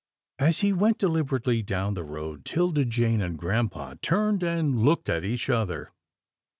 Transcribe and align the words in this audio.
As 0.39 0.61
he 0.61 0.73
went 0.73 0.97
deliberately 0.97 1.61
down 1.61 1.93
the 1.93 2.03
road, 2.03 2.43
'Tilda 2.43 2.85
Jane 2.85 3.21
and 3.21 3.37
grampa 3.37 3.99
turned 4.01 4.41
and 4.41 4.81
looked 4.81 5.09
at 5.09 5.23
each 5.23 5.47
other. 5.47 5.91